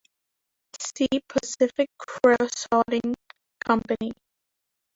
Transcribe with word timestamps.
See 0.79 1.09
Pacific 1.27 1.87
Creosoting 1.99 3.13
Company. 3.63 4.13